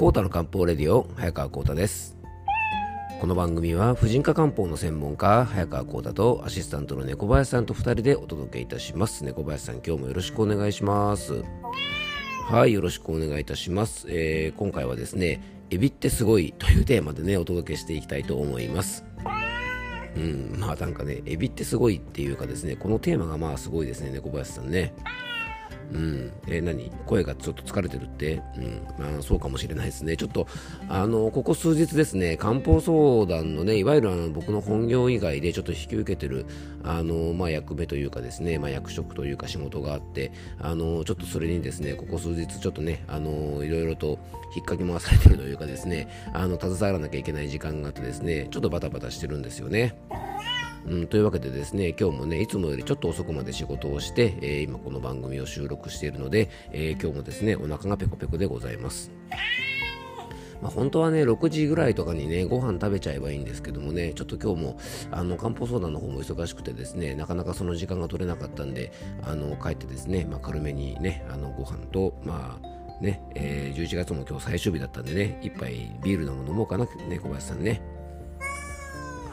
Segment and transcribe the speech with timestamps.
[0.00, 2.16] コータの漢方レディオ早川コータです。
[3.20, 9.26] この番組は婦人科漢方の専門家早川コータとアシスタントの猫林さんと2人でお届けいたします。
[9.26, 11.44] 猫林さん今日もよろしくお願いします。
[12.48, 19.04] はいよろしくお願いいたします、えー、今回はですねエビってすごいというテーマでねお届けしていきたいと思います。
[20.16, 24.94] うん、まあなんかね、エビってすごいっていうかですね、このテーマがまあすごいですね、猫林さんね。
[25.92, 26.90] うん、え、何？
[27.06, 30.16] 声がちょっと疲れてるって、うん、まあ、そうかもしれないですね。
[30.16, 30.46] ちょっと、
[30.88, 36.46] あの、ここ数日ですね、漢方相談のね、いわゆるあの僕の本業以外でちょっと引き受けてる、
[36.84, 44.18] あの、まあ、役目というかですね、まあ、役職というか仕事があって、あの、ちょっとそれにですね、ここ数日ちょっとね、あの、いろいろと
[44.54, 49.98] 引っかき回されてるというかですね、あの、携わらなきゃいけない時間があってですね、ちょっとバタバタしてるんですよね。
[50.86, 59.10] うん、というわけでですね今日もねいつもよりちょっと遅くまで仕事をして、えー、今この番組を収録しているので、えー、今日もですねお腹がペコペコでございます
[60.62, 64.78] まあ、本当はね、6時ぐらいとかにね、ご飯食べちゃえばいいんですけどもね、ちょっと今日も、
[65.10, 77.80] あの、漢方相談の方も忙しくてですね、なかなかその時間が取れなかったんで、あの、帰ってですね、まあ、軽めにね、あの、ご飯と、まあ、ね、えー、11月も今日最終日だったんでね、一杯ビールでも飲もうかな、ね、小林さんね。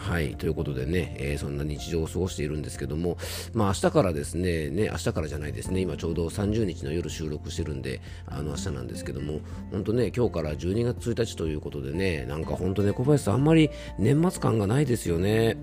[0.07, 3.17] はい、ということでね、えー、そんな日常を過ごしているんですけども、
[3.53, 13.69] まあ明日からですね、ね、明日からじゃないですね、今ちょうど30日の夜収録してるんで、あの明日なんですけども、本当ね、今日から12月1日ということでね、なんか本当ね、小林さん、あんまり
[13.99, 15.57] 年末感がないですよね。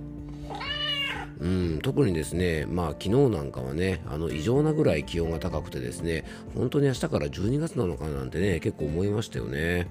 [1.40, 9.88] うん、特にですね、まあ昨日なんかはね、あの異常なぐらい気温が高くてですね、本当に明日から12月なのかなんてね、結構思いましたよね。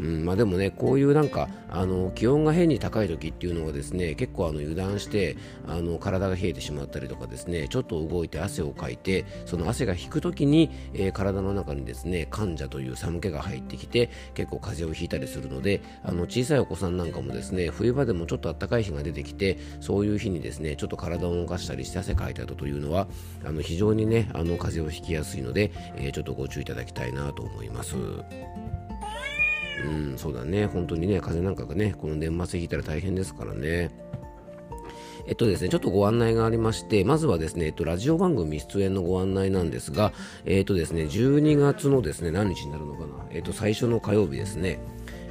[0.00, 5.36] うんまあ、でもね、こういうなんかあの気温が変に高い時っていうのはですね結構あの油断して
[5.68, 23.06] あの体が冷えてしまったりとかですねちょっと動いて汗をかいてその汗が引く時に、えー、体の中にですね患者という寒気が入ってきて結構風邪をひいたりするのであの小さいお子さんなんかもですね冬場でもちょっと暖かい日が出てきてそういう日にですねちょっと体を動かしたりして汗かいたというのは
[23.44, 27.96] あの非常にねあの風邪をひきやすいので、えー、ちょっとご注意いただきたいなと思います。
[29.84, 33.90] うん、そうだね、本当にね、風邪なんかがね、この年末引いたら大変ですからね。
[35.26, 40.12] えっとですね、ちょっとご案内がありまして、まずはですね、えっと、ラジオ番組出演のご案内なんですが、
[40.44, 44.80] えっとですね、12月のですね、何日になるのかな、えっと、最初の火曜日ですね、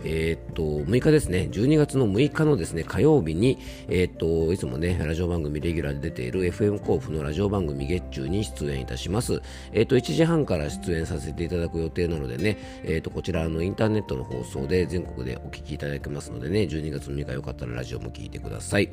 [0.04, 9.42] えー、っと、6日ですね、12月の6日のですね、火曜日に、えー、っと、いつもね、ラジオ番組レギュラーで出ている FM 甲府のラジオ番組月中に出演いたします。
[9.72, 18.90] えー、っと、1時半から出演させていただく予定なのでね、えっと、こちらのインターネットの放送で全国でお聞きいただけますのでね、12月6日よかったらラジオも聞いてください。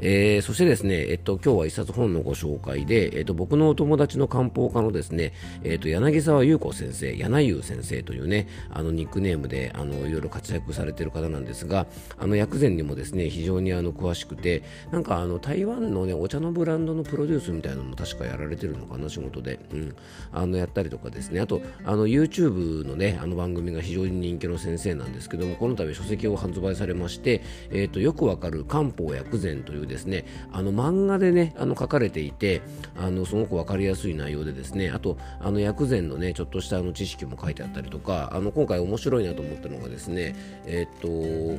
[0.00, 5.32] えー、そしてですね、えっと、今日は一冊本のご紹介で、えっと、僕のお友達の漢方科のですね、
[5.64, 11.86] えっと、柳沢優子先生、柳優先生というね、あの、ニックネームで、あの、いろいろ活躍されている方なんですが、
[12.18, 19.58] あの、薬膳にもですね、非常にあの、詳しくて、なんか、あの、台湾のね、お茶のブランドのプロデュースみたいなのも確かやられてるのかな、仕事で。
[19.72, 19.96] うん。
[20.32, 32.62] あの、やったりとかですね、あと、あの、YouTube のね、あの番組が非常に人気の先生なんですけども、この度書籍を発売されまして、えっと、よくわかる漢方薬膳というですね、あの漫画でねあの書かれていて
[32.96, 40.34] あのすごく分かりやすい内容でですねあとあの薬膳のねちょっとしたあの知識も書いてあったりとかあの今回面白いなと思ったのがですね
[40.66, 41.08] えー、っと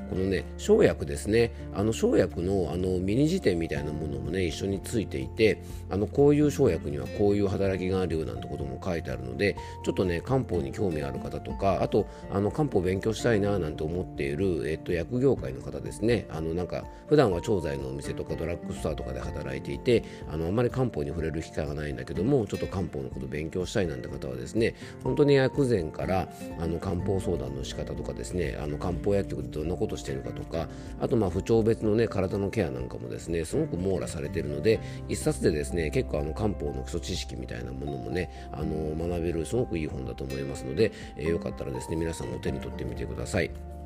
[0.09, 1.51] このね生薬ですね。
[1.73, 16.27] あの生薬のあのミニ辞典みたいなものもね一緒についていてあのこういう生薬にはこういう働きがあるよなんてことも書いてあるのでちょっとね漢方に興味ある方とかあとあの漢方勉強したいななんて思っている、えっと、薬業界の方ですね。
[16.29, 26.27] あのなんか普段は調剤のお店とかドラッグストアとかで働いていてあのあまり漢方に触れる機会がないんだけどもちょっと漢方のことを勉強したいなんて方はですね本当に薬膳から
[26.59, 30.67] あの漢方相談の仕方とかですねあの漢方薬局でどんなことしてるかとか
[31.00, 43.76] あとまあ不調別のね体のケアなんかもですねすごく網羅されているので一冊でですね結構あの漢方の基礎知識みたいなものもねあの学べるすごくいい本だと思いますので、えー、よかったらですね皆さんも手に取ってみてください。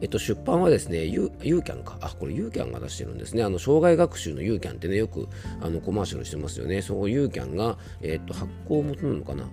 [0.00, 1.98] えっと、出版はですね、ユーキャンか。
[2.00, 3.42] あ、これユーキャンが出してるんですね。
[3.42, 5.28] あの、障害学習のユーキャンってね、よく
[5.60, 6.82] あのコマーシャルしてますよね。
[6.82, 9.48] そのユーキャンが、えっと、発行元なのかな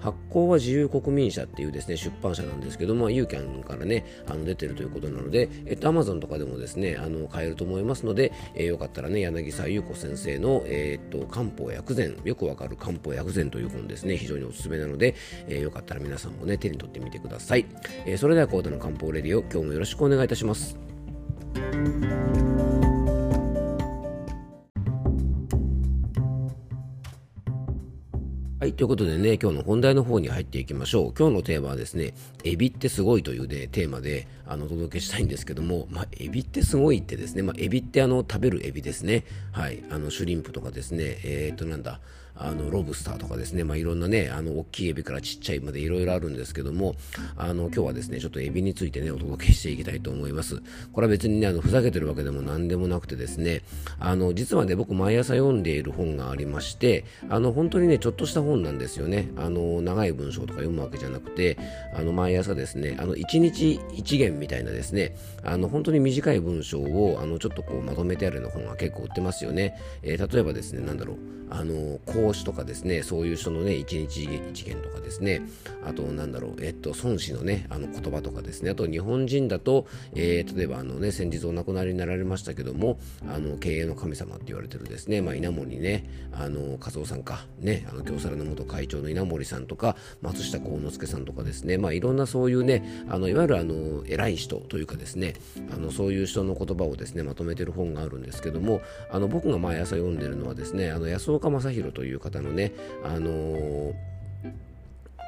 [0.00, 15.14] 発行は自由国民社っていうですね出版社なんですけども、ユーキャンからねあの出てるということなので、えっと、Amazon とかでもですねあの買えると思いますので、えー、よかったらね柳沢優子先生の、えー、っと漢方薬膳よくわかる漢方薬膳という本ですね非常におすすめなので、
[15.46, 17.66] えー、よかったら皆さんもね手に取ってみてください、
[18.06, 20.76] えー、それではコーダの漢方レディオ今日もよろしくお願いいたします。
[28.70, 31.14] い、ということでね、今日の本題の方に入っていきましょう。
[31.16, 32.14] 今日のテーマはですね、
[32.44, 39.24] エビってすごいというね、テーマであのお届けしたいんですけども、まあ、エビってすごいってですね、まあ、エビってあの食べるエビですね。
[39.52, 42.00] はい、あのシュリンプとかですね、えー、っとなんだ、
[42.34, 46.94] あのロブスターとかですね、まあ、いろんなね、あの大きいエビからちっちゃいまでいろいろあるんですけども、
[47.36, 50.62] あの今日はですね、ちょっとエビについてね、お届けしていきたいと思います。
[50.92, 53.62] これは別にね、あのふざけてるわけでも何でもなくてですね、
[53.98, 59.30] あの実はね、僕毎朝読んでいる本がありまして、あの本当にね、ちょっとした本なんですよね。
[59.36, 61.58] あの長い文章とか読むわけじゃなくて、
[61.94, 69.76] あの毎朝ですね、あの1日1元みたいなですね、あの本当に短い文章をあのちょっとこうまとめてあるような本が結構売ってますよね。
[70.02, 71.16] えー、例えばですね、なんだろう、
[71.50, 75.42] あの講師とかですね、そういう人のね、一日一元とかですね、
[75.84, 95.34] あと、なんだろう、えっと、孫子のね、あの言葉とかですね、あと日本人だと、えー、例えばあのね、先日お亡くなりになられましたけども、あの、経営の神様って言われてるですね、まあ、稲森ね、あの、和夫さんか、ね、あの、京皿の元会長の稲森さんとか、松下幸之助さんとかですね、まあ、いろんなそういうね、あの、いわゆるあの、偉い人というかですね、
[95.72, 102.72] あの、そういう人の言葉をですね、まとめてる本があるんですけども、あの、僕が毎朝読んでるのはですね、あの、安岡正弘といういう方のね、
[103.04, 104.09] あのー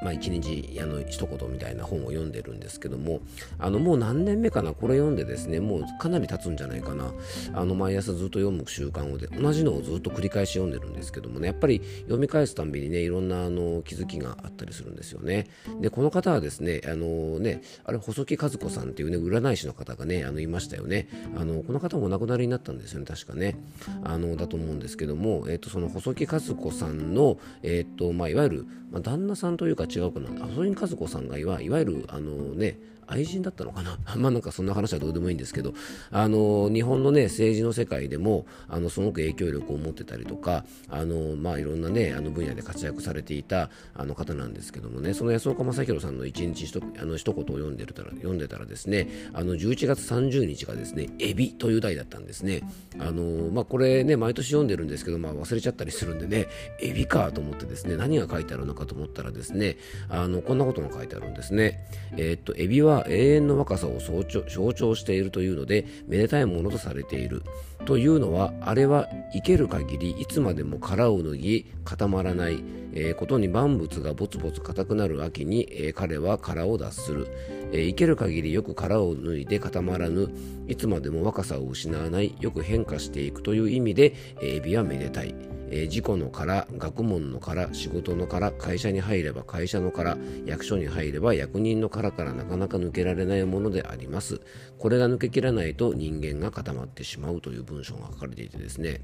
[0.03, 3.21] まあ、一日あの一言みたいな本を読んでるんですけども
[3.57, 4.73] あのもう何年目かな？
[4.73, 7.13] これ読んでですねもうかなり経つんじゃないかな。
[7.53, 15.47] あの毎朝ずっと読む習慣をで同じのをずっと繰り返し読んでるんですけどもねやっぱり読み返すたんびにねいろんなあの気づきがあったりするんですよね。
[15.81, 21.07] でこの方はですねあのねあれ細木和子さんっていうね占い師の方がねあのいましたよね。
[21.37, 23.55] あのこの方もお亡くなりになったんですよね確かね。
[24.03, 35.73] あのだと思うんですけども、えーと、その細木和子さんの、えーとまあ、いわゆる、まあ、旦那さんというか違うかな細木和子さんがいわいわゆるあのね愛人だったのかな まあなんかそんな話はどうでもいいんですけど、
[36.11, 52.61] あの、日本のね、政治の世界でも、あの、すごく影響力を持ってたりとか、あの、まあいろんなね、あの分野で活躍されていたあの方なんですけどもね、その安岡正弘さんの一日ひとあの一言を読んでるたら、読んでたらですね、あの、11月30日がですね、エビという題だったんですね。
[52.99, 56.47] あの、まあこれね、毎年読んでるんですけど、まあ忘れちゃったりするんでね、
[56.81, 59.72] エビかと思ってですね、何が書いてあるのかと思ったらですね、
[60.09, 61.85] あの、こんなことが書いてあるんですね。
[62.17, 67.43] えー、っと、エビは永遠の若さを象徴しているというのでめでたいものとされている。
[67.85, 77.27] というのはあれは生ける限りいつまでも殻を脱ぎ固まらない、えー、ことに万物がぼつぼつ硬くなる秋に、えー、彼は殻を脱する、
[77.73, 80.29] えー、生ける限りよく殻を脱いで固まらぬ
[80.67, 85.35] いつまでも若さを失わないよく変化していくという意味で、えー、エビはめでたい。
[85.75, 94.39] えー、事故のから学問のから仕事のから会社に入れば会社のから役所に入れば役人のからからなかなか抜けられないものであります
[94.77, 99.01] これが抜けきらないと人間が固まってしまうという文章が書かれていてですね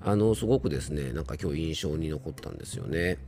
[0.00, 3.18] あのすごくですねなんか今日印象に残ったんですよね。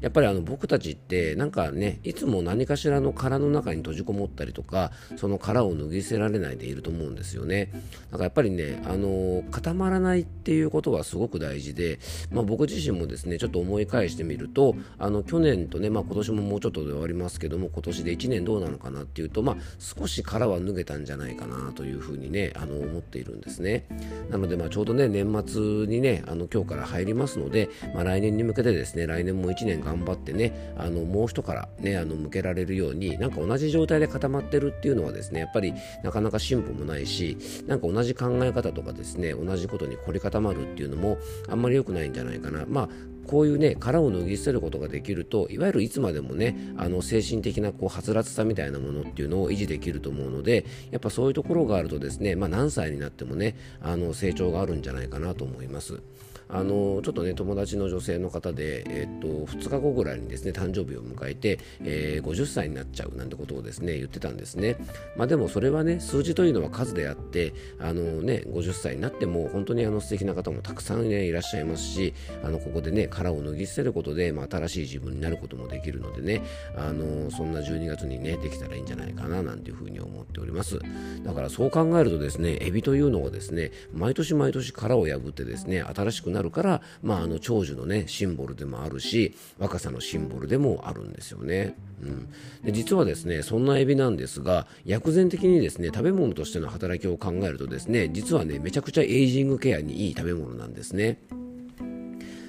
[0.00, 7.70] やっぱりあの僕たちってなんかねいつも何かしらの殻の中に閉じこもったりとかその殻を脱ぎ捨てられないでいると思うんですよね。
[8.10, 11.98] だからやっぱりねあの固まらないっていうことはすごく大事で、
[12.30, 23.86] まあ、僕自身もですねちょっと思い返してみるとあの去年とね、まあ、今年ももうちょっとで終わりますけども今年で1年どうなのかなっていうと、まあ、少し殻は脱げたんじゃないかなというふうにねあの思っているんですね。
[24.30, 35.72] なのでまあちょうどね年末にねあの今日から入りますので、まあ、来年に向けてですね来年も1年頑張ってねあのもう一からねあの向けられるようになんか同じ状態で固まってるっていうのはですねやっぱり
[36.02, 41.18] なかなか進歩もないしなんか同じ考え方とかですね同じことに凝り固まるっていうのも
[41.48, 42.88] あんまり良くないんじゃないかなまあ
[43.26, 56.00] こういうね殻を脱ぎ捨てることができるといわゆるいつまでもねあの精神的なこうはつらつさみたいなものっていうのを維持できると思うのでやっぱそういうところがあるとですね、まあ、何歳になってもねあの成長があるんじゃないかなと思います。
[56.48, 64.76] あのちょっとね友達の女性の方で、えっと2日後ぐらいにですね誕生日を迎えて、えー、50歳になっちゃうなんてことをですね言ってたんですね、
[65.16, 76.42] まあ、でもそれはね数字というのは数であってあの、ね、50歳になっても本当にあの素敵な方もたくさん、ね、いらっしゃいますしあのここでね殻を脱ぎ捨てることで、まあ、新しい自分になることもできるのでね
[76.76, 80.78] あのそんな12月にねできたらいいんじゃないかななんていうふうに思っております。
[81.24, 91.74] だからそう考えるとですねエビというのはですね毎年毎年殻を破ってですね新しくなるから、まあ、あの長寿のねシンボルでもあるし若さのシンボルでもあるんですよね。
[92.02, 92.28] うん、
[92.62, 101.18] で実はですねそんなエビなんですが薬膳的にですね食べ物としての働きを考えるとですね実はねめちゃくちゃエイジングケアにいい食べ物なんですね。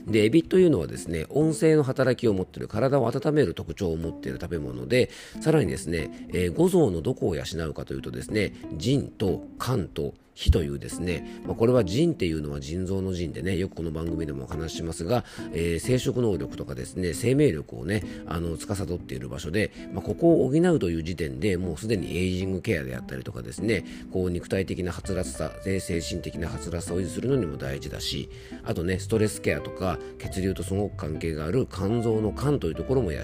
[0.06, 5.10] で、エビというのはですね、温性の働きを持っている、体を温める特徴を持っている食べ物で、
[5.42, 28.30] さらにですね、えー、五臓のどこを養うかというとですね、腎と肝と火というですね、まあ、これは腎っていうのは腎臓の腎でねよくこの番組でもお話ししますが、えー、生殖能力とかですね生命力をねあの司っている場所で、まあ、ここを補うという時点でもうすでにエイジングケアであったりとかですねこう肉体的なはつらつさ精神的なはつらつさを維持するのにも大事だし
[28.64, 33.24] あとねストレスケアとか血流とすごく関係がある肝臓の肝というところも養い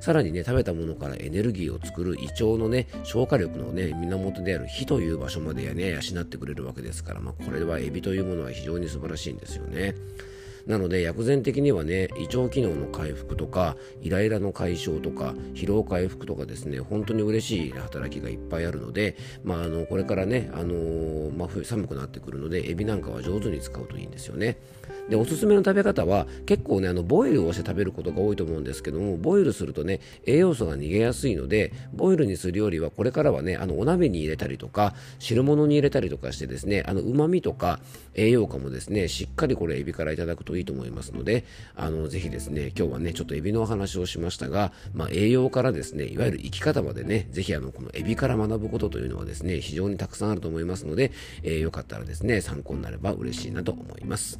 [0.00, 9.94] さらにね食べたものからエネルギーを作る胃腸のね消化力のね源である火という場所までやね養ってくれるわけですから、まあ、これはエビというものは非常に素晴らしいんですよね。
[10.68, 24.58] なので薬膳的にはね胃腸機能の回復とかイライラの解消とか疲労回復とかですね本当に嬉しい働きがいっぱいあるので、まあ、あのこれからね、あのー、まあ、寒くなってくるのでエビなんかは上手に使うといいんですよね。
[25.08, 37.80] でおすすめの食べ方は結構ねあのボイルをして食べることが多いと思うんですけどもボイルするとね栄養素が逃げやすいのでボイルにするよりはこれからはねあのお鍋に入れたりとか汁物に入れたりとかしてですねあの旨味とか
[38.14, 51.12] 栄養価もですねしっかりこれエビからいただくといいと思いますのであのぜひですね今日はねちょっとエビのお話をしましたが、まあ、栄養からですねいわゆる生き方までねぜひあのこのエビから学ぶことというのはですね非常にたくさんあると思いますので、
[51.42, 54.38] えー、よかったらですね参考になれば嬉しいなと思います。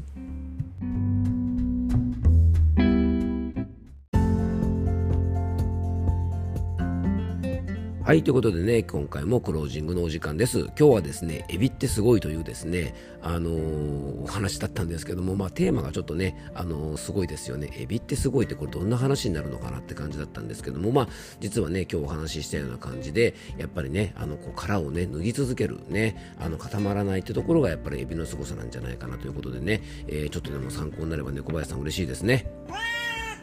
[8.09, 10.61] はい、ということでね、今回もクロージングのお時間です。
[10.61, 17.69] 今日はですね、エビってすごいというですね、あのー、お話だったんですけども、まあ、テーマがちょっとね、あのー、すごいですよね。
[17.75, 21.09] エビってすごいってこれどんな話になるのかなって感じだったんですけども、まあ、
[21.41, 32.51] 実はね、今日お話ししたような感じで、やっぱりね、あの、こう殻をね、脱ぎ続けるね、あの、固まらないってところがやっぱりエビの凄さなんじゃないかなということでね、えー、ちょっとでも参考になればね、小林さん嬉しいですね。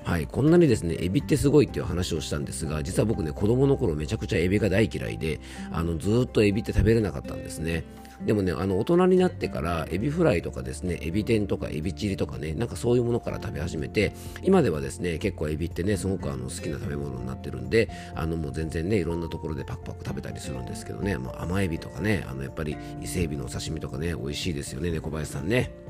[0.05, 5.39] はい、こんなにですね、エビってすごいっていう話をしたんですが、実は僕ね、子供の頃めちゃくちゃエビが大嫌いで、
[5.71, 7.83] あの、ずっとエビって食べれなかったんですね。
[8.23, 25.84] でもね、あの、大人になってから、エビフライとかですね、エビ天とかエビチリとかね、なんかそういうものから食べ始めて、今ではですね、結構エビってね、すごくあの好きな食べ物になってるんで、あの、もう全然ね、いろんなところでパクパク食べたりするんですけどね、まあ、甘エビとかね、あの、やっぱり伊勢エビのお刺身とかね、美味しいですよね、猫林さんね。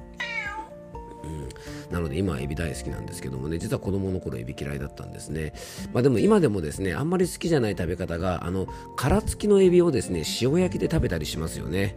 [1.25, 1.94] うん。
[1.94, 5.53] なので今はエビ大好きなんですけどもね実は子供の頃エビ嫌いだったんですね。
[5.94, 11.96] まあでも今でもですねあんまり好きじゃない食べ方があの殻付きのエビをですね塩焼きで食べたりしますよね。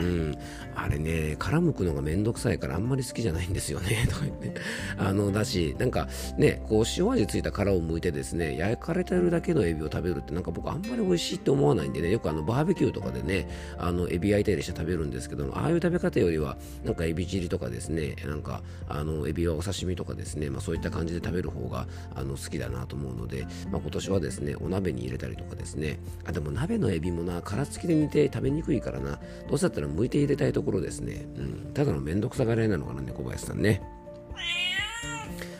[0.00, 0.38] うん、
[0.74, 4.54] あれね、殻むくのがめんどくさいからあんまり好きじゃないんですよね、 とか言って。
[4.96, 13.48] あの、だし、なんかね、こう塩味ついた殻を剥いてですね、焼かれてるだけのエビを食べるってなんか僕あんまり美味しいって思わないんでね、よくあのバーベキューとかでね、
[13.78, 31.28] あの、エビ焼いたりして食べるんですけども、ああいう食べ方よりは、なんかエビチリとかですね、なんか、あの、エビはお刺身とかですね、まあそういった感じで食べる方が、あの、好きだなと思うので、まあ今年はですね、お鍋に入れたりとかですね、あ、でも鍋のエビもな、殻付きで煮て食べにくいからな、どうせだったら向いて入れたいところですね。
[31.36, 33.82] うん、ただの面倒くさがり屋なのかな、ね、小林さんね。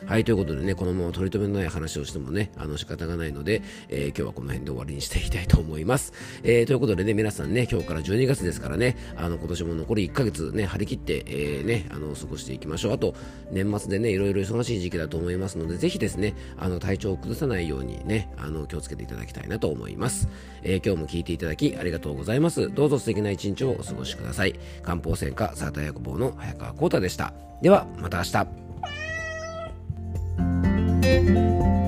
[0.06, 6.12] はい、ということでね、このまま取り留めのない話をしてもね、あの仕方がないので、えー、今日はこの辺で終わりにしていきたいと思います。
[6.44, 12.92] えー、ということでね、皆さんね、今日から12月ですからね、あの、今年も残り1ヶ月ね、張り切って、えー、ね、あの、過ごしていきましょう。
[12.92, 13.16] あと、
[13.50, 20.28] 年末でね、いろいろ忙しい時期だと思いますので、ぜひですね、あの、体調を崩さないようにね、あの、気をつけていただきたいなと思います。
[20.62, 22.72] え今日も聞いていただきありがとうございます。
[22.72, 24.54] どうぞ素敵な一日をお過ごしください。
[24.84, 27.34] 漢方専科サーター薬房の早川幸太でした。
[27.60, 28.65] では、また明日。
[31.06, 31.85] Música